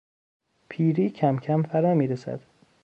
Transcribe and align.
پیری 0.69 1.09
کمکم 1.09 1.61
فرا 1.63 1.93
میرسد. 1.93 2.39